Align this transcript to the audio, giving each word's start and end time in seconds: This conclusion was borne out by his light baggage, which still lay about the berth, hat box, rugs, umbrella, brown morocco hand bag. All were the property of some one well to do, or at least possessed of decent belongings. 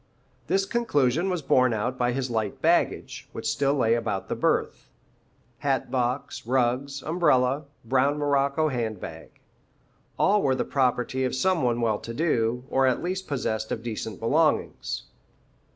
This 0.47 0.65
conclusion 0.65 1.29
was 1.29 1.43
borne 1.43 1.73
out 1.73 1.95
by 1.95 2.11
his 2.11 2.31
light 2.31 2.59
baggage, 2.59 3.29
which 3.33 3.47
still 3.47 3.75
lay 3.75 3.93
about 3.93 4.29
the 4.29 4.35
berth, 4.35 4.89
hat 5.59 5.91
box, 5.91 6.47
rugs, 6.47 7.03
umbrella, 7.03 7.65
brown 7.85 8.17
morocco 8.17 8.69
hand 8.69 8.99
bag. 8.99 9.29
All 10.17 10.41
were 10.41 10.55
the 10.55 10.65
property 10.65 11.23
of 11.23 11.35
some 11.35 11.61
one 11.61 11.81
well 11.81 11.99
to 11.99 12.15
do, 12.15 12.65
or 12.71 12.87
at 12.87 13.03
least 13.03 13.27
possessed 13.27 13.71
of 13.71 13.83
decent 13.83 14.19
belongings. 14.19 15.03